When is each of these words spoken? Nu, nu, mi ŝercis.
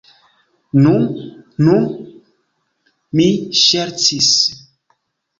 Nu, 0.85 0.93
nu, 1.67 1.75
mi 3.19 3.27
ŝercis. 3.65 4.31